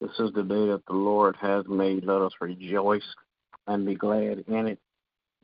This 0.00 0.18
is 0.18 0.32
the 0.32 0.42
day 0.42 0.66
that 0.68 0.82
the 0.86 0.94
Lord 0.94 1.36
has 1.42 1.66
made. 1.68 2.06
Let 2.06 2.22
us 2.22 2.32
rejoice 2.40 3.04
and 3.66 3.84
be 3.84 3.94
glad 3.94 4.44
in 4.48 4.68
it. 4.68 4.78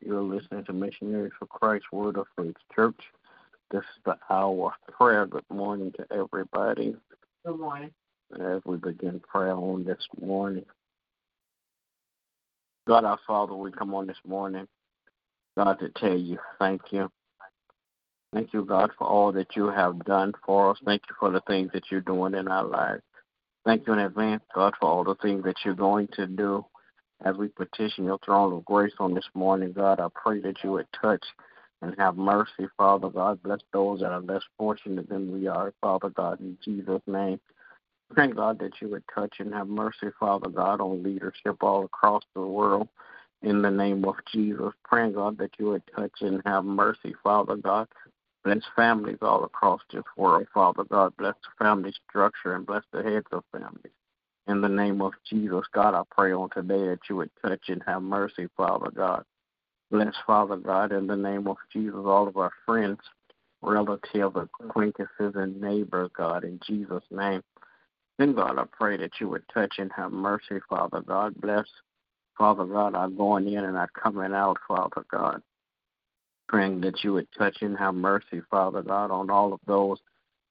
You're 0.00 0.22
listening 0.22 0.64
to 0.64 0.72
Missionaries 0.72 1.32
for 1.38 1.44
Christ 1.46 1.84
Word 1.92 2.16
of 2.16 2.26
Faith 2.38 2.56
Church. 2.74 2.98
This 3.70 3.80
is 3.80 4.02
the 4.06 4.16
hour 4.30 4.68
of 4.68 4.94
prayer. 4.94 5.26
Good 5.26 5.44
morning 5.50 5.92
to 5.98 6.06
everybody. 6.10 6.96
Good 7.44 7.58
morning. 7.58 7.90
As 8.40 8.62
we 8.64 8.78
begin 8.78 9.20
prayer 9.20 9.52
on 9.52 9.84
this 9.84 10.04
morning, 10.20 10.64
God 12.88 13.04
our 13.04 13.18
Father, 13.26 13.54
we 13.54 13.70
come 13.70 13.94
on 13.94 14.06
this 14.06 14.16
morning, 14.26 14.66
God, 15.56 15.78
to 15.80 15.90
tell 15.90 16.16
you 16.16 16.38
thank 16.58 16.80
you. 16.90 17.10
Thank 18.32 18.52
you, 18.52 18.64
God, 18.64 18.90
for 18.98 19.06
all 19.06 19.32
that 19.32 19.54
you 19.54 19.66
have 19.66 20.04
done 20.04 20.32
for 20.44 20.70
us. 20.70 20.78
Thank 20.84 21.02
you 21.08 21.14
for 21.20 21.30
the 21.30 21.42
things 21.42 21.70
that 21.72 21.84
you're 21.90 22.00
doing 22.00 22.34
in 22.34 22.48
our 22.48 22.64
lives. 22.64 23.02
Thank 23.66 23.88
you 23.88 23.94
in 23.94 23.98
advance, 23.98 24.44
God, 24.54 24.74
for 24.78 24.88
all 24.88 25.02
the 25.02 25.16
things 25.16 25.42
that 25.42 25.56
you're 25.64 25.74
going 25.74 26.06
to 26.14 26.28
do. 26.28 26.64
As 27.24 27.34
we 27.34 27.48
petition 27.48 28.04
your 28.04 28.18
throne 28.24 28.52
of 28.52 28.64
grace 28.64 28.92
on 29.00 29.12
this 29.12 29.28
morning, 29.34 29.72
God, 29.72 29.98
I 29.98 30.06
pray 30.14 30.40
that 30.42 30.62
you 30.62 30.70
would 30.70 30.86
touch 31.02 31.24
and 31.82 31.92
have 31.98 32.16
mercy, 32.16 32.68
Father 32.76 33.08
God. 33.08 33.42
Bless 33.42 33.58
those 33.72 34.00
that 34.00 34.12
are 34.12 34.20
less 34.20 34.44
fortunate 34.56 35.08
than 35.08 35.32
we 35.32 35.48
are, 35.48 35.74
Father 35.80 36.10
God, 36.10 36.38
in 36.38 36.56
Jesus' 36.64 37.02
name. 37.08 37.40
Pray, 38.14 38.30
God, 38.30 38.60
that 38.60 38.80
you 38.80 38.88
would 38.90 39.02
touch 39.12 39.34
and 39.40 39.52
have 39.52 39.66
mercy, 39.66 40.10
Father 40.20 40.48
God, 40.48 40.80
on 40.80 41.02
leadership 41.02 41.60
all 41.60 41.86
across 41.86 42.22
the 42.34 42.42
world. 42.42 42.86
In 43.42 43.62
the 43.62 43.70
name 43.70 44.04
of 44.04 44.14
Jesus, 44.32 44.74
praying, 44.84 45.14
God, 45.14 45.38
that 45.38 45.50
you 45.58 45.70
would 45.70 45.82
touch 45.96 46.12
and 46.20 46.40
have 46.46 46.64
mercy, 46.64 47.16
Father 47.24 47.56
God, 47.56 47.88
Bless 48.46 48.62
families 48.76 49.18
all 49.22 49.42
across 49.42 49.80
this 49.92 50.04
world, 50.16 50.46
Father 50.54 50.84
God. 50.84 51.16
Bless 51.16 51.34
the 51.42 51.64
family 51.64 51.92
structure 52.08 52.54
and 52.54 52.64
bless 52.64 52.84
the 52.92 53.02
heads 53.02 53.26
of 53.32 53.42
families. 53.50 53.92
In 54.46 54.60
the 54.60 54.68
name 54.68 55.02
of 55.02 55.14
Jesus, 55.28 55.64
God, 55.74 55.94
I 55.94 56.02
pray 56.16 56.30
on 56.30 56.50
today 56.50 56.86
that 56.90 57.00
you 57.10 57.16
would 57.16 57.30
touch 57.44 57.62
and 57.66 57.82
have 57.88 58.02
mercy, 58.02 58.46
Father 58.56 58.92
God. 58.94 59.24
Bless, 59.90 60.14
Father 60.24 60.54
God, 60.58 60.92
in 60.92 61.08
the 61.08 61.16
name 61.16 61.48
of 61.48 61.56
Jesus, 61.72 61.96
all 61.96 62.28
of 62.28 62.36
our 62.36 62.52
friends, 62.64 63.00
relatives, 63.62 64.36
acquaintances, 64.36 65.32
and 65.34 65.60
neighbors, 65.60 66.12
God, 66.16 66.44
in 66.44 66.60
Jesus' 66.64 67.02
name. 67.10 67.42
Then, 68.16 68.32
God, 68.32 68.60
I 68.60 68.64
pray 68.70 68.96
that 68.98 69.20
you 69.20 69.28
would 69.28 69.42
touch 69.52 69.74
and 69.78 69.90
have 69.96 70.12
mercy, 70.12 70.60
Father 70.70 71.00
God. 71.00 71.34
Bless, 71.40 71.66
Father 72.38 72.64
God, 72.64 72.94
our 72.94 73.08
going 73.08 73.48
in 73.48 73.64
and 73.64 73.76
our 73.76 73.90
coming 74.00 74.34
out, 74.34 74.58
Father 74.68 75.04
God 75.10 75.42
praying 76.48 76.80
that 76.82 77.02
you 77.04 77.12
would 77.14 77.28
touch 77.36 77.58
and 77.60 77.76
have 77.78 77.94
mercy, 77.94 78.40
Father 78.50 78.82
God, 78.82 79.10
on 79.10 79.30
all 79.30 79.52
of 79.52 79.60
those 79.66 79.98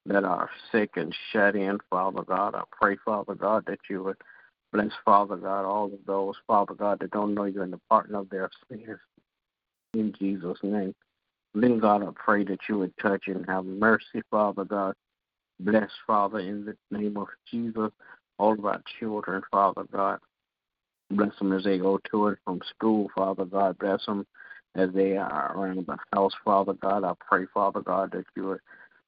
that 0.06 0.24
are 0.24 0.50
sick 0.72 0.92
and 0.96 1.16
shut 1.32 1.56
in, 1.56 1.80
Father 1.90 2.24
God. 2.24 2.56
I 2.56 2.64
pray, 2.72 2.98
Father 3.04 3.36
God, 3.36 3.64
that 3.68 3.80
you 3.90 4.04
would 4.04 4.18
bless, 4.72 4.92
Father 5.04 5.36
God, 5.36 5.66
all 5.66 5.86
of 5.86 6.00
those, 6.06 6.36
Father 6.48 6.74
God, 6.74 7.00
that 7.00 7.12
don't 7.12 7.34
know 7.34 7.46
you 7.46 7.62
in 7.62 7.72
the 7.72 7.80
pardon 7.90 8.16
of 8.16 8.30
their 8.30 8.50
sins. 8.70 9.00
In 9.94 10.14
Jesus' 10.20 10.60
name. 10.62 10.94
Then, 11.54 11.80
God, 11.80 12.04
I 12.04 12.10
pray 12.14 12.44
that 12.44 12.60
you 12.68 12.80
would 12.80 12.94
touch 13.02 13.24
and 13.28 13.46
have 13.48 13.66
mercy, 13.66 14.22
Father 14.30 14.66
God. 14.66 14.94
Bless, 15.60 15.90
Father, 16.06 16.40
in 16.40 16.66
the 16.66 16.76
name 16.92 17.16
of 17.18 17.28
Jesus, 17.50 17.92
all 18.38 18.54
of 18.54 18.66
our 18.66 18.82
children, 19.00 19.42
Father 19.50 19.86
God. 19.92 20.20
Bless 21.10 21.38
them 21.40 21.54
as 21.54 21.64
they 21.64 21.78
go 21.78 22.00
to 22.12 22.28
and 22.28 22.38
from 22.44 22.60
school, 22.76 23.10
Father 23.16 23.46
God. 23.46 23.78
Bless 23.80 24.06
them 24.06 24.26
as 24.76 24.90
they 24.94 25.18
are 25.18 25.54
around 25.56 25.86
the 25.88 25.98
house, 26.14 26.34
Father 26.44 26.74
God. 26.74 27.04
I 27.04 27.14
pray, 27.28 27.46
Father 27.54 27.82
God, 27.82 28.12
that 28.12 28.26
you 28.36 28.48
would 28.48 28.60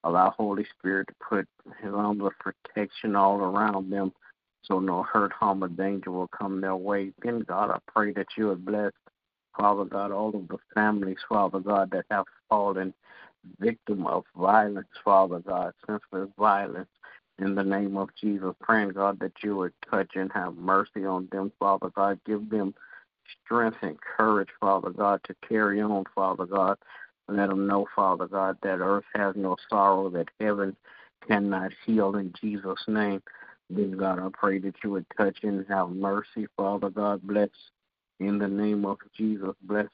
allow 0.03 0.31
Holy 0.31 0.65
Spirit 0.77 1.07
to 1.07 1.13
put 1.29 1.47
his 1.81 1.93
arms 1.93 2.21
of 2.23 2.31
protection 2.39 3.15
all 3.15 3.39
around 3.39 3.91
them 3.91 4.13
so 4.63 4.79
no 4.79 5.03
hurt, 5.03 5.31
harm, 5.31 5.63
or 5.63 5.69
danger 5.69 6.11
will 6.11 6.27
come 6.27 6.61
their 6.61 6.75
way. 6.75 7.11
Then, 7.23 7.39
God, 7.39 7.71
I 7.71 7.79
pray 7.87 8.11
that 8.13 8.27
you 8.37 8.47
would 8.47 8.65
bless, 8.65 8.91
Father 9.57 9.85
God, 9.85 10.11
all 10.11 10.35
of 10.35 10.47
the 10.47 10.57
families, 10.73 11.17
Father 11.27 11.59
God, 11.59 11.91
that 11.91 12.05
have 12.11 12.25
fallen 12.49 12.93
victim 13.59 14.05
of 14.05 14.23
violence, 14.35 14.87
Father 15.05 15.39
God, 15.39 15.73
senseless 15.85 16.29
violence. 16.37 16.89
In 17.39 17.53
the 17.53 17.63
name 17.63 17.97
of 17.97 18.09
Jesus, 18.19 18.55
praying, 18.61 18.89
God, 18.89 19.19
that 19.19 19.33
you 19.43 19.55
would 19.57 19.73
touch 19.89 20.11
and 20.15 20.31
have 20.33 20.55
mercy 20.55 21.05
on 21.05 21.29
them, 21.31 21.51
Father 21.59 21.89
God. 21.95 22.19
Give 22.25 22.49
them 22.49 22.73
strength 23.43 23.77
and 23.81 23.97
courage, 23.99 24.49
Father 24.59 24.89
God, 24.89 25.21
to 25.25 25.35
carry 25.47 25.81
on, 25.81 26.03
Father 26.15 26.45
God. 26.45 26.77
Let 27.27 27.49
them 27.49 27.67
know, 27.67 27.85
Father 27.95 28.27
God, 28.27 28.57
that 28.63 28.79
earth 28.79 29.03
has 29.13 29.35
no 29.35 29.57
sorrow, 29.69 30.09
that 30.11 30.29
heaven 30.39 30.75
cannot 31.27 31.71
heal 31.85 32.15
in 32.15 32.33
Jesus' 32.39 32.83
name. 32.87 33.21
Then, 33.69 33.97
God, 33.97 34.19
I 34.19 34.29
pray 34.31 34.59
that 34.59 34.75
you 34.83 34.91
would 34.91 35.05
touch 35.17 35.39
and 35.43 35.65
have 35.67 35.89
mercy, 35.89 36.47
Father 36.55 36.89
God. 36.89 37.21
Bless 37.23 37.49
in 38.19 38.37
the 38.37 38.47
name 38.47 38.85
of 38.85 38.97
Jesus. 39.15 39.55
Bless, 39.61 39.89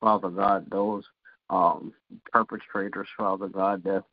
Father 0.00 0.30
God, 0.30 0.70
those 0.70 1.04
um, 1.50 1.92
perpetrators, 2.32 3.08
Father 3.16 3.48
God, 3.48 3.82
that 3.84 4.04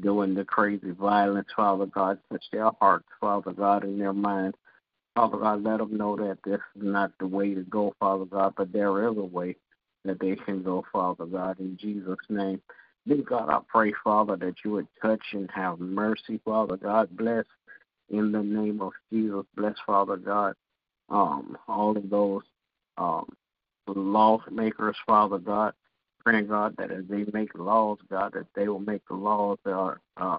doing 0.00 0.34
the 0.34 0.44
crazy 0.44 0.90
violence, 0.90 1.48
Father 1.56 1.86
God. 1.86 2.18
Touch 2.30 2.44
their 2.52 2.70
hearts, 2.80 3.08
Father 3.20 3.52
God, 3.52 3.84
and 3.84 4.00
their 4.00 4.12
minds. 4.12 4.56
Father 5.16 5.38
God, 5.38 5.64
let 5.64 5.78
them 5.78 5.96
know 5.96 6.14
that 6.16 6.36
this 6.44 6.60
is 6.76 6.82
not 6.82 7.10
the 7.18 7.26
way 7.26 7.54
to 7.54 7.62
go, 7.62 7.94
Father 7.98 8.26
God, 8.26 8.52
but 8.54 8.70
there 8.70 9.08
is 9.08 9.16
a 9.16 9.24
way 9.24 9.56
that 10.04 10.20
they 10.20 10.36
can 10.36 10.62
go, 10.62 10.84
Father 10.92 11.24
God, 11.24 11.58
in 11.58 11.78
Jesus' 11.80 12.18
name. 12.28 12.60
Then, 13.06 13.22
God, 13.22 13.48
I 13.48 13.60
pray, 13.66 13.94
Father, 14.04 14.36
that 14.36 14.56
you 14.62 14.72
would 14.72 14.88
touch 15.00 15.22
and 15.32 15.50
have 15.54 15.80
mercy, 15.80 16.38
Father 16.44 16.76
God. 16.76 17.16
Bless 17.16 17.46
in 18.10 18.30
the 18.30 18.42
name 18.42 18.82
of 18.82 18.92
Jesus. 19.10 19.46
Bless, 19.56 19.76
Father 19.86 20.18
God, 20.18 20.54
um, 21.08 21.56
all 21.66 21.96
of 21.96 22.10
those 22.10 22.42
um, 22.98 23.26
lawmakers, 23.88 24.96
Father 25.06 25.38
God. 25.38 25.72
Praying, 26.26 26.48
God, 26.48 26.74
that 26.76 26.90
as 26.90 27.04
they 27.08 27.24
make 27.32 27.56
laws, 27.56 27.98
God, 28.10 28.34
that 28.34 28.48
they 28.54 28.68
will 28.68 28.80
make 28.80 29.06
the 29.08 29.14
laws 29.14 29.56
that 29.64 29.72
are 29.72 30.00
uh, 30.18 30.38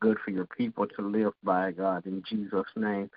good 0.00 0.16
for 0.24 0.30
your 0.30 0.46
people 0.46 0.86
to 0.86 1.02
live 1.02 1.34
by, 1.44 1.72
God, 1.72 2.06
in 2.06 2.22
Jesus' 2.26 2.64
name. 2.76 3.10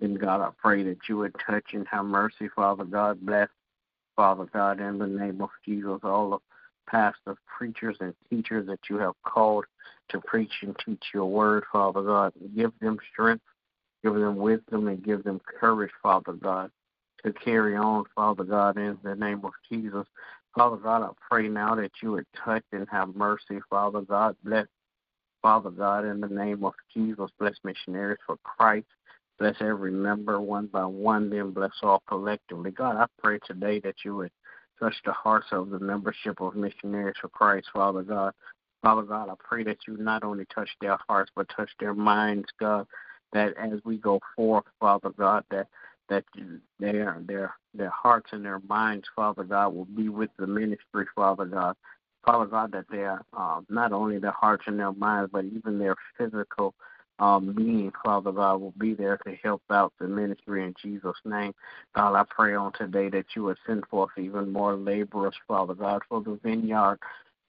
Then, 0.00 0.14
God, 0.14 0.40
I 0.40 0.50
pray 0.58 0.82
that 0.84 0.98
you 1.08 1.18
would 1.18 1.34
touch 1.46 1.64
and 1.72 1.86
have 1.88 2.04
mercy, 2.04 2.48
Father 2.54 2.84
God. 2.84 3.24
Bless, 3.24 3.48
Father 4.14 4.46
God, 4.52 4.80
in 4.80 4.98
the 4.98 5.06
name 5.06 5.40
of 5.40 5.50
Jesus, 5.64 6.00
all 6.02 6.30
the 6.30 6.38
pastors, 6.90 7.36
preachers, 7.46 7.96
and 8.00 8.14
teachers 8.30 8.66
that 8.66 8.80
you 8.90 8.98
have 8.98 9.14
called 9.24 9.64
to 10.10 10.20
preach 10.20 10.52
and 10.62 10.76
teach 10.84 11.02
your 11.14 11.26
word, 11.26 11.64
Father 11.72 12.02
God. 12.02 12.32
Give 12.54 12.72
them 12.80 12.98
strength, 13.12 13.44
give 14.04 14.14
them 14.14 14.36
wisdom, 14.36 14.88
and 14.88 15.02
give 15.02 15.24
them 15.24 15.40
courage, 15.60 15.90
Father 16.02 16.32
God, 16.32 16.70
to 17.24 17.32
carry 17.32 17.76
on, 17.76 18.04
Father 18.14 18.44
God, 18.44 18.76
in 18.76 18.98
the 19.02 19.14
name 19.14 19.44
of 19.44 19.52
Jesus. 19.70 20.06
Father 20.54 20.76
God, 20.76 21.02
I 21.02 21.10
pray 21.28 21.48
now 21.48 21.74
that 21.74 21.92
you 22.02 22.12
would 22.12 22.26
touch 22.44 22.64
and 22.72 22.86
have 22.90 23.14
mercy, 23.14 23.60
Father 23.68 24.00
God. 24.02 24.36
Bless, 24.42 24.66
Father 25.42 25.70
God, 25.70 26.04
in 26.04 26.20
the 26.20 26.28
name 26.28 26.64
of 26.64 26.74
Jesus. 26.94 27.30
Bless 27.38 27.54
missionaries 27.64 28.18
for 28.26 28.36
Christ. 28.42 28.86
Bless 29.38 29.56
every 29.60 29.92
member 29.92 30.40
one 30.40 30.66
by 30.66 30.84
one, 30.84 31.28
then 31.28 31.50
bless 31.50 31.72
all 31.82 32.02
collectively. 32.08 32.70
God, 32.70 32.96
I 32.96 33.06
pray 33.22 33.38
today 33.46 33.80
that 33.80 33.96
you 34.04 34.16
would 34.16 34.30
touch 34.80 34.94
the 35.04 35.12
hearts 35.12 35.48
of 35.52 35.70
the 35.70 35.78
membership 35.78 36.40
of 36.40 36.56
Missionaries 36.56 37.16
for 37.20 37.28
Christ, 37.28 37.68
Father 37.72 38.02
God. 38.02 38.32
Father 38.82 39.02
God, 39.02 39.28
I 39.28 39.34
pray 39.38 39.62
that 39.64 39.78
you 39.86 39.96
not 39.98 40.24
only 40.24 40.46
touch 40.54 40.70
their 40.80 40.98
hearts, 41.08 41.30
but 41.34 41.48
touch 41.54 41.70
their 41.80 41.94
minds, 41.94 42.46
God, 42.58 42.86
that 43.32 43.54
as 43.58 43.80
we 43.84 43.98
go 43.98 44.20
forth, 44.34 44.64
Father 44.80 45.10
God, 45.10 45.44
that 45.50 45.66
that 46.08 46.24
their 46.78 47.20
their 47.26 47.54
their 47.74 47.90
hearts 47.90 48.30
and 48.32 48.44
their 48.44 48.60
minds, 48.68 49.06
Father 49.14 49.44
God, 49.44 49.74
will 49.74 49.86
be 49.86 50.08
with 50.08 50.30
the 50.38 50.46
ministry, 50.46 51.06
Father 51.14 51.44
God. 51.44 51.76
Father 52.24 52.46
God, 52.46 52.72
that 52.72 52.86
their 52.90 53.22
uh, 53.36 53.60
not 53.68 53.92
only 53.92 54.18
their 54.18 54.30
hearts 54.30 54.64
and 54.66 54.78
their 54.78 54.92
minds, 54.92 55.30
but 55.32 55.44
even 55.44 55.78
their 55.78 55.96
physical 56.16 56.74
um, 57.18 57.52
being, 57.52 57.92
Father 58.04 58.32
God, 58.32 58.60
will 58.60 58.74
be 58.78 58.94
there 58.94 59.18
to 59.26 59.34
help 59.42 59.62
out 59.70 59.92
the 59.98 60.06
ministry 60.06 60.64
in 60.64 60.74
Jesus' 60.82 61.16
name. 61.24 61.54
God, 61.94 62.14
I 62.14 62.24
pray 62.28 62.54
on 62.54 62.72
today 62.72 63.08
that 63.10 63.26
you 63.34 63.44
would 63.44 63.58
send 63.66 63.86
forth 63.86 64.10
even 64.18 64.52
more 64.52 64.74
laborers, 64.76 65.34
Father 65.48 65.74
God, 65.74 66.02
for 66.08 66.22
the 66.22 66.38
vineyard. 66.42 66.98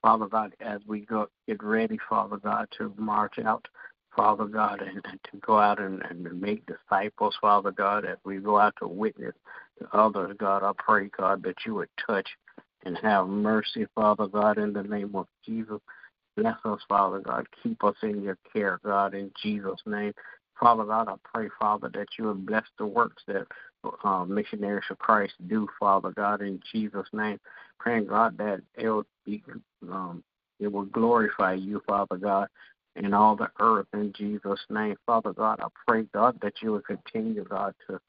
Father 0.02 0.28
God, 0.28 0.54
as 0.62 0.80
we 0.88 1.02
go 1.02 1.28
get 1.48 1.62
ready, 1.62 1.98
Father 2.10 2.38
God, 2.38 2.68
to 2.78 2.94
march 2.98 3.40
out, 3.40 3.68
Father 4.16 4.46
God, 4.46 4.82
and, 4.82 5.02
and 5.06 5.20
to 5.32 5.38
go 5.46 5.60
out 5.60 5.82
and, 5.82 6.02
and 6.04 6.40
make 6.40 6.64
disciples, 6.66 7.36
Father 7.42 7.72
God, 7.72 8.06
as 8.06 8.18
we 8.24 8.38
go 8.38 8.58
out 8.60 8.76
to 8.80 8.88
witness 8.88 9.34
to 9.80 9.88
others, 9.98 10.36
God, 10.40 10.64
I 10.64 10.72
pray, 10.78 11.10
God, 11.18 11.44
that 11.44 11.58
you 11.66 11.76
would 11.76 11.90
touch 12.06 12.30
and 12.86 12.98
have 13.00 13.28
mercy, 13.28 13.86
Father 13.96 14.28
God, 14.28 14.58
in 14.58 14.72
the 14.72 14.84
name 14.84 15.16
of 15.16 15.28
Jesus. 15.46 15.80
Bless 16.38 16.58
us, 16.66 16.80
Father 16.88 17.20
God. 17.20 17.48
Keep 17.64 17.84
us 17.84 17.96
in 18.04 18.22
your 18.22 18.38
care, 18.54 18.80
God, 18.86 19.16
in 19.16 19.32
Jesus' 19.42 19.82
name. 19.88 20.14
Father 20.60 20.86
God, 20.86 21.08
I 21.10 21.16
pray, 21.34 21.50
Father, 21.60 21.90
that 21.94 22.08
you 22.18 22.26
would 22.26 22.46
bless 22.46 22.64
the 22.78 22.86
works 22.86 23.24
that 23.28 23.48
uh, 24.04 24.24
missionaries 24.26 24.86
of 24.92 25.00
Christ 25.00 25.34
do, 25.48 25.68
Father 25.80 26.12
God, 26.12 26.42
in 26.42 26.60
Jesus' 26.72 27.08
name. 27.12 27.40
Praying, 27.80 28.08
God, 28.08 28.38
that 28.38 28.62
it 28.76 28.88
will 28.88 29.06
be, 29.26 29.44
um, 29.92 30.24
it 30.60 30.72
will 30.72 30.86
glorify 30.86 31.54
you, 31.54 31.82
Father 31.88 32.18
God, 32.18 32.48
in 32.96 33.14
all 33.16 33.36
the 33.36 33.50
earth 33.60 33.88
in 33.94 34.14
Jesus' 34.16 34.60
name. 34.70 34.96
Father 35.08 35.34
God, 35.34 35.60
I 35.60 35.68
pray, 35.88 36.06
God, 36.14 36.38
that 36.42 36.54
you 36.62 36.74
would 36.74 36.86
continue, 36.86 37.44
God, 37.44 37.74
to 37.88 38.00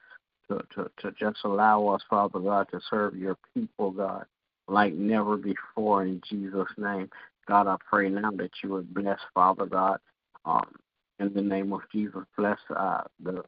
to, 0.48 0.62
to, 0.74 0.90
to 1.02 1.12
just 1.18 1.38
allow 1.44 1.86
us, 1.88 2.02
Father 2.08 2.38
God, 2.38 2.68
to 2.70 2.80
serve 2.88 3.16
your 3.16 3.36
people, 3.54 3.90
God, 3.90 4.24
like 4.66 4.94
never 4.94 5.36
before 5.36 6.04
in 6.04 6.20
Jesus' 6.28 6.68
name. 6.76 7.10
God, 7.48 7.66
I 7.66 7.76
pray 7.88 8.10
now 8.10 8.30
that 8.32 8.50
you 8.62 8.70
would 8.70 8.92
bless, 8.92 9.18
Father 9.34 9.66
God, 9.66 9.98
um, 10.44 10.70
in 11.18 11.32
the 11.32 11.42
name 11.42 11.72
of 11.72 11.80
Jesus, 11.90 12.24
bless 12.36 12.58
uh, 12.74 13.02
the 13.22 13.42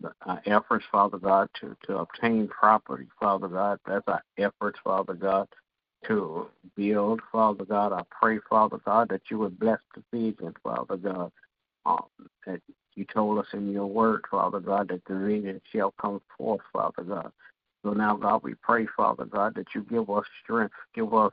the 0.00 0.12
uh, 0.26 0.36
efforts, 0.46 0.84
Father 0.92 1.18
God, 1.18 1.48
to, 1.60 1.76
to 1.86 1.98
obtain 1.98 2.48
property, 2.48 3.06
Father 3.18 3.48
God. 3.48 3.80
That's 3.86 4.04
our 4.06 4.22
efforts, 4.36 4.78
Father 4.84 5.14
God, 5.14 5.48
to 6.06 6.46
build, 6.76 7.20
Father 7.32 7.64
God. 7.64 7.92
I 7.92 8.02
pray, 8.10 8.38
Father 8.48 8.78
God, 8.84 9.08
that 9.08 9.22
you 9.30 9.38
would 9.38 9.58
bless 9.58 9.80
the 9.94 10.02
vision, 10.12 10.54
Father 10.62 10.96
God. 10.96 11.32
Um, 11.84 12.04
that 12.46 12.60
you 12.94 13.06
told 13.12 13.38
us 13.38 13.46
in 13.52 13.72
your 13.72 13.86
word, 13.86 14.24
Father 14.30 14.60
God, 14.60 14.88
that 14.88 15.04
the 15.06 15.16
vision 15.16 15.60
shall 15.72 15.94
come 16.00 16.20
forth, 16.36 16.60
Father 16.72 17.02
God. 17.02 17.32
So 17.84 17.92
now, 17.92 18.16
God, 18.16 18.42
we 18.42 18.54
pray, 18.62 18.86
Father 18.96 19.24
God, 19.24 19.54
that 19.54 19.68
you 19.74 19.82
give 19.82 20.10
us 20.10 20.24
strength, 20.44 20.74
give 20.94 21.14
us 21.14 21.32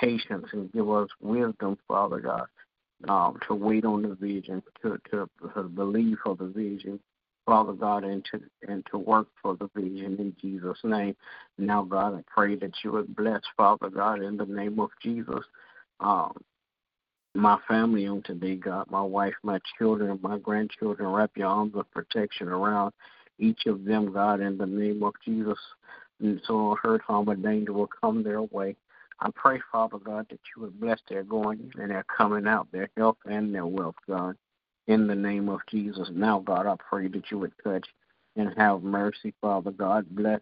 patience, 0.00 0.46
and 0.52 0.72
give 0.72 0.90
us 0.90 1.08
wisdom, 1.20 1.78
Father 1.88 2.20
God, 2.20 2.46
um, 3.08 3.38
to 3.46 3.54
wait 3.54 3.84
on 3.84 4.02
the 4.02 4.14
vision, 4.14 4.62
to, 4.82 4.98
to, 5.10 5.28
to 5.54 5.62
believe 5.64 6.18
for 6.24 6.36
the 6.36 6.46
vision, 6.46 7.00
Father 7.44 7.72
God, 7.72 8.04
and 8.04 8.24
to 8.32 8.40
and 8.68 8.84
to 8.90 8.98
work 8.98 9.28
for 9.42 9.56
the 9.56 9.68
vision 9.74 10.16
in 10.18 10.34
Jesus' 10.40 10.78
name. 10.82 11.14
Now, 11.58 11.82
God, 11.82 12.14
I 12.14 12.22
pray 12.26 12.56
that 12.56 12.72
you 12.82 12.92
would 12.92 13.14
bless, 13.14 13.42
Father 13.56 13.88
God, 13.88 14.22
in 14.22 14.36
the 14.36 14.46
name 14.46 14.80
of 14.80 14.90
Jesus. 15.02 15.44
Um, 16.00 16.32
my 17.36 17.58
family 17.68 18.06
on 18.06 18.22
today, 18.22 18.56
God, 18.56 18.90
my 18.90 19.02
wife, 19.02 19.34
my 19.42 19.58
children, 19.78 20.18
my 20.22 20.38
grandchildren, 20.38 21.08
wrap 21.08 21.30
your 21.36 21.48
arms 21.48 21.74
of 21.76 21.90
protection 21.92 22.48
around 22.48 22.92
each 23.38 23.66
of 23.66 23.84
them, 23.84 24.12
God, 24.12 24.40
in 24.40 24.56
the 24.56 24.66
name 24.66 25.02
of 25.02 25.12
Jesus. 25.24 25.58
And 26.20 26.40
so 26.46 26.76
hurt, 26.82 27.02
harm, 27.02 27.28
or 27.28 27.36
danger 27.36 27.74
will 27.74 27.90
come 28.00 28.22
their 28.22 28.42
way. 28.42 28.74
I 29.20 29.30
pray, 29.34 29.60
Father 29.72 29.98
God, 29.98 30.26
that 30.30 30.40
you 30.54 30.62
would 30.62 30.78
bless 30.80 31.00
their 31.08 31.22
going 31.22 31.72
and 31.76 31.90
their 31.90 32.04
coming 32.04 32.46
out, 32.46 32.68
their 32.72 32.90
health 32.96 33.18
and 33.24 33.54
their 33.54 33.66
wealth, 33.66 33.96
God 34.06 34.36
in 34.86 35.06
the 35.06 35.14
name 35.14 35.48
of 35.48 35.60
Jesus. 35.68 36.08
Now, 36.12 36.40
God, 36.40 36.66
I 36.66 36.76
pray 36.88 37.08
that 37.08 37.30
you 37.30 37.38
would 37.38 37.52
touch 37.62 37.86
and 38.36 38.52
have 38.56 38.82
mercy, 38.82 39.34
Father 39.40 39.70
God. 39.70 40.06
Bless, 40.10 40.40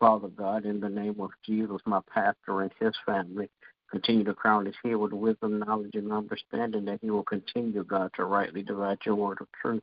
Father 0.00 0.28
God, 0.28 0.64
in 0.64 0.80
the 0.80 0.88
name 0.88 1.20
of 1.20 1.30
Jesus, 1.44 1.80
my 1.84 2.00
pastor 2.12 2.62
and 2.62 2.72
his 2.80 2.94
family. 3.06 3.48
Continue 3.90 4.24
to 4.24 4.34
crown 4.34 4.66
his 4.66 4.74
head 4.84 4.96
with 4.96 5.12
wisdom, 5.12 5.60
knowledge, 5.60 5.94
and 5.94 6.12
understanding 6.12 6.84
that 6.84 6.98
he 7.00 7.10
will 7.10 7.22
continue, 7.22 7.84
God, 7.84 8.10
to 8.16 8.24
rightly 8.24 8.62
divide 8.62 8.98
your 9.06 9.14
word 9.14 9.38
of 9.40 9.46
truth 9.62 9.82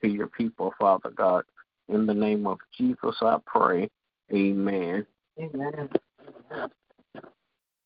to 0.00 0.08
your 0.08 0.28
people, 0.28 0.72
Father 0.78 1.10
God. 1.10 1.44
In 1.88 2.06
the 2.06 2.14
name 2.14 2.46
of 2.46 2.58
Jesus, 2.78 3.16
I 3.20 3.36
pray. 3.44 3.90
Amen. 4.32 5.06
Amen. 5.38 5.88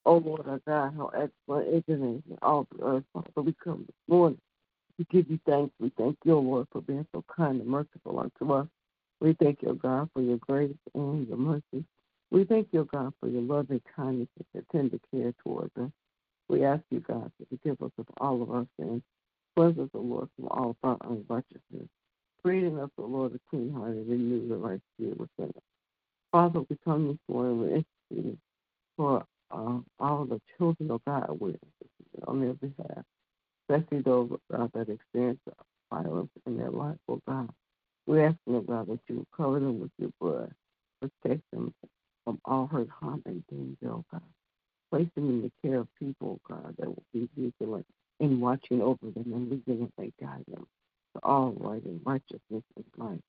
Oh 0.06 0.19
Lord 0.19 0.49
our 0.49 0.61
God, 0.67 0.94
how 0.97 1.08
excellent 1.08 1.75
is 1.75 1.85
your 1.88 1.99
name 1.99 2.25
in 2.31 2.38
all 2.43 2.69
the 2.76 2.85
earth. 2.85 3.05
Father, 3.12 3.43
we 3.43 3.55
come 3.64 3.85
this 3.87 3.97
morning 4.08 4.38
we 4.99 5.06
give 5.11 5.31
you 5.31 5.38
thanks. 5.47 5.75
We 5.81 5.93
thank 5.99 6.17
you, 6.25 6.37
Lord, 6.38 6.69
for 6.73 6.81
being 6.81 7.06
so 7.14 7.25
kind 7.35 7.61
and 7.61 7.69
merciful 7.70 8.19
unto 8.19 8.53
us. 8.55 8.67
We 9.20 9.35
thank 9.35 9.62
you, 9.62 9.75
God, 9.75 10.11
for 10.14 10.23
your 10.23 10.38
grace 10.38 10.76
and 10.94 11.26
your 11.29 11.37
mercy. 11.37 11.85
We 12.31 12.44
thank 12.44 12.69
you, 12.73 12.88
God, 12.93 13.12
for 13.20 13.29
your 13.29 13.43
loving 13.43 13.82
kindness 13.94 14.29
and 14.38 14.47
your 14.55 14.64
tender 14.73 14.99
care 15.11 15.35
towards 15.44 15.73
us. 15.81 15.91
We 16.49 16.64
ask 16.64 16.82
you, 16.91 17.00
God, 17.00 17.31
to 17.38 17.47
forgive 17.49 17.82
us 17.82 17.93
of 17.99 18.06
all 18.19 18.43
of 18.43 18.50
our 18.50 18.67
sins. 18.79 19.02
Cleanse 19.56 19.79
us, 19.79 19.88
O 19.94 20.00
Lord, 20.00 20.29
from 20.37 20.49
all 20.49 20.70
of 20.70 20.76
our 20.82 20.99
unrighteousness. 21.11 21.88
Creating 22.43 22.79
us, 22.79 22.91
O 22.99 23.05
Lord, 23.05 23.35
a 23.35 23.41
clean 23.50 23.73
heart 23.73 23.91
and 23.91 24.09
renew 24.09 24.49
the 24.49 24.56
right 24.56 24.81
spirit 24.94 25.19
within 25.19 25.50
us. 25.56 25.62
Father, 26.32 26.61
we 26.69 26.76
come 26.85 27.09
this 27.09 27.19
morning 27.29 27.61
with 27.61 27.85
interceding 28.11 28.38
for 28.97 29.25
uh, 29.56 29.81
all 30.00 30.26
the 30.26 30.41
children 30.58 30.93
of 30.93 31.03
God 31.06 31.29
with 31.41 31.56
on 32.29 32.43
their 32.43 32.55
behalf 32.55 32.99
especially 33.70 34.00
those, 34.03 34.31
God, 34.53 34.70
that 34.75 34.88
experience 34.88 35.41
violence 35.93 36.31
in 36.47 36.56
their 36.58 36.70
life, 36.70 36.99
oh 37.08 37.20
God. 37.29 37.50
We 38.06 38.23
ask, 38.23 38.37
oh 38.49 38.61
God, 38.62 38.88
that 38.88 39.00
you 39.08 39.26
cover 39.37 39.61
them 39.61 39.81
with 39.81 39.93
your 39.99 40.11
blood, 40.20 40.53
protect 41.00 41.43
them 41.53 41.75
from 42.25 42.41
all 42.44 42.67
hurt, 42.69 42.88
harm, 42.91 43.23
and 43.26 43.44
danger, 43.50 43.93
oh 43.93 44.05
God. 44.12 44.23
Place 44.93 45.08
them 45.17 45.31
in 45.31 45.43
the 45.43 45.53
care 45.69 45.81
of 45.81 45.88
people, 45.99 46.41
God, 46.49 46.75
that 46.79 46.88
will 46.88 47.05
be 47.12 47.29
vigilant 47.37 47.87
in 48.20 48.41
watching 48.41 48.82
over 48.82 48.99
them 49.14 49.32
and 49.32 49.49
vigilantly 49.50 50.12
guide 50.20 50.44
them 50.49 50.67
to 51.14 51.20
all 51.25 51.52
right 51.59 51.85
and 51.85 52.00
righteousness 52.06 52.64
in 52.76 52.85
life. 52.97 53.20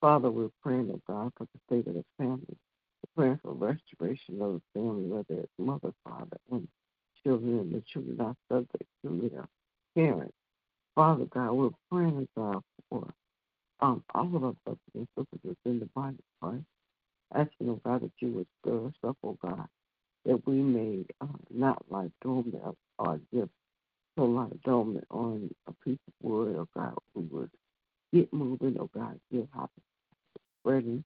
Father, 0.00 0.30
we're 0.30 0.50
praying, 0.62 0.90
oh 0.94 1.00
God, 1.08 1.32
for 1.38 1.46
the 1.52 1.60
state 1.66 1.88
of 1.88 1.94
the 1.94 2.04
family. 2.18 2.56
Praying 3.16 3.40
for 3.42 3.52
restoration 3.52 4.40
of 4.40 4.54
the 4.54 4.62
family, 4.74 5.04
whether 5.04 5.42
it's 5.42 5.52
mother, 5.58 5.92
father, 6.04 6.38
and 6.50 6.66
children, 7.22 7.58
and 7.58 7.74
the 7.74 7.82
children 7.92 8.20
are 8.20 8.36
subject 8.50 8.88
to 9.04 9.30
their 9.30 9.48
parents. 9.94 10.34
Father 10.94 11.24
God, 11.26 11.52
we're 11.52 11.70
praying, 11.90 12.28
God, 12.36 12.62
for 12.88 13.12
um, 13.80 14.02
all 14.14 14.36
of 14.36 14.44
us 14.44 14.54
brothers 14.64 14.80
and 14.94 15.08
sisters 15.16 15.56
in 15.64 15.80
the 15.80 15.86
body 15.94 16.16
of 16.16 16.48
Christ. 16.48 16.64
Asking, 17.34 17.70
oh 17.70 17.80
God, 17.84 18.02
that 18.02 18.12
you 18.20 18.32
would 18.32 18.46
stir 18.60 18.86
us 18.86 18.94
up, 19.06 19.16
oh 19.24 19.36
God, 19.42 19.66
that 20.26 20.46
we 20.46 20.54
may 20.56 21.04
uh, 21.20 21.26
not 21.50 21.84
lie 21.90 22.10
dormant 22.22 22.54
or 22.98 23.20
just 23.34 23.50
so 24.16 24.24
lie 24.24 24.48
dormant 24.64 25.04
on 25.10 25.50
a 25.66 25.72
piece 25.84 25.98
of 26.06 26.14
wood, 26.22 26.56
oh 26.58 26.68
God, 26.76 26.94
we 27.14 27.22
would 27.24 27.50
get 28.12 28.32
moving, 28.32 28.76
oh 28.80 28.90
God, 28.94 29.18
get 29.32 29.48
happy, 29.54 29.82
spreading 30.60 31.04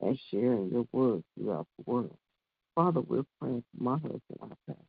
and 0.00 0.18
sharing 0.30 0.70
your 0.70 0.86
word 0.92 1.22
throughout 1.36 1.66
the 1.78 1.90
world. 1.90 2.16
Father, 2.74 3.00
we're 3.00 3.24
praying 3.40 3.64
for 3.76 3.84
my 3.84 3.94
husband, 3.94 4.20
our 4.40 4.48
pastor. 4.66 4.82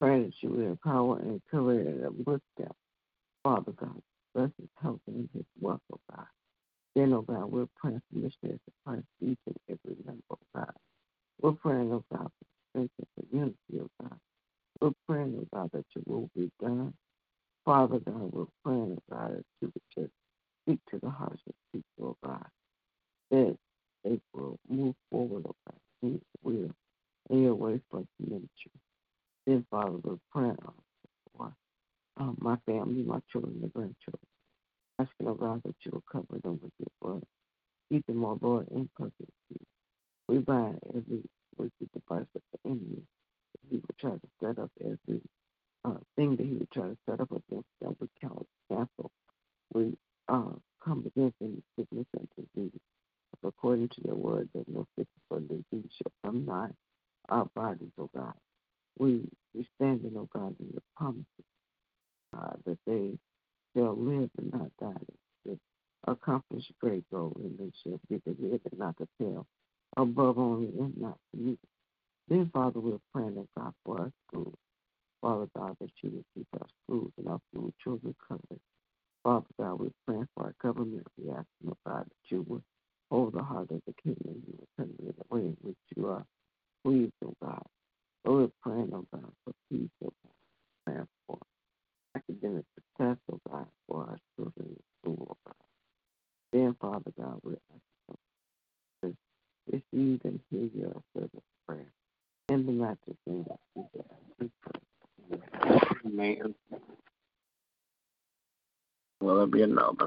Pray 0.00 0.22
that 0.22 0.32
you 0.40 0.50
would 0.50 0.66
empower 0.66 1.18
and 1.18 1.40
encourage 1.52 1.86
and 1.86 2.04
uplift 2.06 2.44
them. 2.58 2.72
Father 3.42 3.72
God, 3.72 4.02
bless 4.34 4.50
his 4.58 4.68
health 4.82 5.00
and 5.06 5.28
his 5.34 5.44
wealth, 5.60 5.80
oh 5.92 6.00
God. 6.14 6.26
Then, 6.94 7.12
oh 7.12 7.22
God, 7.22 7.50
we're 7.50 7.66
praying 7.76 8.02
Christ 8.84 9.06
each 9.22 9.38
and 9.46 9.56
every 9.68 9.96
member, 10.04 10.22
oh 10.32 10.38
God. 10.54 10.72
We're 11.42 11.52
praying, 11.52 11.92
oh 11.92 12.04
God, 12.12 12.28
for 12.28 12.46
strength 12.70 12.94
and 12.98 13.30
community, 13.30 13.56
oh 13.80 13.90
God. 14.02 14.18
We're 14.80 14.92
praying, 15.08 15.38
oh 15.40 15.48
God, 15.56 15.70
that 15.72 15.86
your 15.94 16.04
will 16.06 16.30
be 16.36 16.50
done. 16.60 16.94
Father 17.64 17.98
God, 18.00 18.32
we're 18.32 18.46
praying, 18.64 18.98
oh 18.98 19.14
God, 19.14 19.32
that 19.36 19.44
you 19.60 19.72
would 19.74 19.82
just 20.04 20.12
speak 20.64 20.80
to 20.90 21.00
the 21.02 21.10
hearts 21.10 21.42
of 21.48 21.54
people, 21.72 22.16
oh 22.22 22.28
God. 22.28 22.46
That 23.30 23.56
they 24.04 24.20
will 24.34 24.58
move 24.68 24.94
forward, 25.10 25.44
oh 25.48 25.56
God, 25.66 25.78
in 26.02 26.20
your 26.44 26.54
will 26.54 26.70
and 27.30 27.42
your 27.42 27.54
way 27.54 27.80
for 27.90 28.04
ministry. 28.20 28.72
Then, 29.46 29.66
Father, 29.70 29.98
we're 30.02 30.18
praying 30.32 30.56
for 31.36 31.52
um, 32.18 32.36
my 32.40 32.56
family, 32.66 33.02
my 33.04 33.20
children, 33.32 33.58
and 33.62 33.72
grandchildren. 33.72 34.26
Asking, 34.98 35.28
oh 35.28 35.34
God, 35.34 35.62
that 35.64 35.76
you 35.84 35.92
will 35.92 36.04
cover 36.10 36.40
them 36.42 36.60
with 36.62 36.72
your 36.78 36.88
blood. 37.02 37.24
Keep 37.90 38.06
them, 38.06 38.24
oh 38.24 38.38
Lord, 38.40 38.68
in 38.70 38.88
perfect 38.96 39.30
peace. 39.50 39.60
We 40.28 40.38
bind 40.38 40.80
every 40.90 41.22
wicked 41.58 41.90
device 41.94 42.26
of 42.34 42.42
the 42.52 42.70
enemy. 42.70 43.02
He 43.70 43.76
would 43.76 43.98
try 44.00 44.10
to 44.12 44.20
set 44.42 44.58
up 44.58 44.70
every 44.80 45.22
uh, 45.84 45.98
thing 46.16 46.36
that 46.36 46.46
he 46.46 46.54
would 46.54 46.70
try 46.72 46.84
to 46.88 46.96
set 47.08 47.20
up 47.20 47.30
against 47.30 47.68
them. 47.80 47.96
We 48.00 48.08
cancel. 48.20 49.12
We 49.74 49.96
uh, 50.28 50.52
come 50.84 51.04
against 51.06 51.36
any 51.42 51.62
sickness 51.78 52.06
and 52.18 52.28
disease. 52.36 52.80
According 53.44 53.88
to 53.90 54.02
your 54.04 54.16
word, 54.16 54.48
that 54.54 54.68
no 54.68 54.86
sickness 54.96 55.24
or 55.30 55.40
disease 55.40 55.90
shall 55.96 56.12
come 56.24 56.46
nigh 56.46 56.70
our 57.28 57.46
bodies, 57.54 57.90
oh 57.98 58.10
God 58.16 58.34
we, 58.98 59.22
we 59.54 59.68
stand 59.76 60.04
in, 60.04 60.14
oh 60.16 60.28
God, 60.32 60.54
in 60.60 60.68
your 60.72 60.82
promises, 60.96 61.26
uh, 62.36 62.52
that 62.66 62.78
they 62.86 63.12
shall 63.76 63.96
live 63.96 64.30
and 64.38 64.52
not 64.52 64.70
die, 64.80 65.00
that 65.46 65.58
accomplish 66.06 66.64
great 66.80 67.04
goal, 67.12 67.36
and 67.42 67.58
they 67.58 67.72
shall 67.82 68.00
get 68.10 68.24
the 68.24 68.36
the 68.98 69.08
tail, 69.20 69.46
above 69.96 70.38
only 70.38 70.68
and 70.78 70.96
not 71.00 71.18
beneath. 71.34 71.58
Then, 72.28 72.50
Father, 72.52 72.80
we're 72.80 72.98
praying, 73.14 73.36
oh 73.38 73.48
God, 73.58 73.72
for 73.84 74.00
our 74.00 74.12
schools. 74.28 74.54
Father 75.22 75.48
God, 75.56 75.76
that 75.80 75.90
you 76.02 76.10
will 76.10 76.24
keep 76.34 76.46
our 76.54 76.66
schools 76.84 77.12
and 77.18 77.28
our 77.28 77.40
school 77.52 77.72
children 77.82 78.14
covered. 78.28 78.60
Father 79.24 79.46
God, 79.58 79.80
we're 79.80 79.90
praying 80.06 80.28
for 80.34 80.44
our 80.44 80.54
government. 80.62 81.06
We 81.18 81.30
ask, 81.30 81.46
oh 81.68 81.76
God, 81.86 82.04
that 82.04 82.30
you 82.36 82.44
will 82.48 82.62
hold 83.10 83.34
the 83.34 83.42
heart 83.42 83.70
of 83.70 83.82
the 83.86 83.94
king 84.02 84.16
and 84.24 84.42
you 84.46 84.54
will 84.58 84.68
turn 84.78 84.94
it 85.06 85.16
away 85.30 85.42
in 85.42 85.56
which 85.62 85.76
you 85.96 86.06
are 86.08 86.24
pleased, 86.84 87.12
oh 87.24 87.34
God. 87.42 87.62
So 88.24 88.34
we're 88.34 88.48
praying, 88.62 88.90
oh 88.94 89.06
God, 89.12 89.32
for 89.44 89.52
peace, 89.70 89.90
oh 90.04 90.12
God. 90.24 90.32
Praying 90.86 91.08
for 91.26 91.38
academic 92.16 92.64
success, 92.74 93.16
oh 93.32 93.40
God, 93.50 93.66
for 93.88 94.02
our 94.02 94.18
children 94.36 94.68
in 94.68 94.82
school, 95.02 95.28
oh 95.30 95.36
God. 95.46 95.54
Then, 96.52 96.76
Father 96.80 97.12
God, 97.20 97.40
we're 97.42 97.56
asking 97.74 98.18
to 99.02 99.16
receive 99.72 100.20
and 100.24 100.40
hear 100.50 100.68
your 100.74 101.02
service 101.14 101.42
prayer. 101.66 101.92
In 102.48 102.66
the 102.66 102.72
matchless 102.72 103.16
name 103.26 103.46
of 103.50 103.58
Jesus, 103.74 104.06
we 104.40 104.50
pray. 104.62 104.80
Amen. 106.06 106.54
Will 109.26 109.42
it 109.42 109.50
be 109.50 109.62
another? 109.62 110.06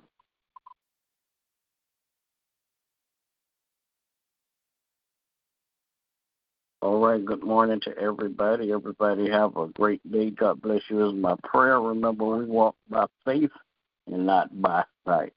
All 6.81 7.01
right, 7.01 7.25
good 7.25 7.43
morning 7.43 7.81
to 7.81 7.97
everybody. 7.97 8.71
Everybody 8.71 9.29
have 9.29 9.57
a 9.57 9.67
great 9.67 10.01
day. 10.09 10.31
God 10.31 10.61
bless 10.61 10.83
you 10.89 11.05
is 11.05 11.13
my 11.13 11.35
prayer. 11.43 11.81
Remember, 11.81 12.25
we 12.25 12.45
walk 12.45 12.75
by 12.89 13.07
faith 13.25 13.51
and 14.07 14.25
not 14.25 14.61
by 14.61 14.85
sight. 15.05 15.33